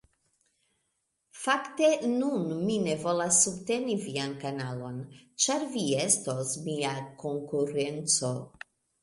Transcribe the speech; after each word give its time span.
Fakte 1.41 1.89
nun 2.13 2.55
mi 2.69 2.77
ne 2.85 2.95
volas 3.03 3.41
subteni 3.45 3.99
vian 4.07 4.33
kanalon 4.45 4.97
ĉar 5.45 5.67
vi 5.77 5.85
estos 6.07 6.57
mia 6.65 6.97
konkurenco 7.27 8.35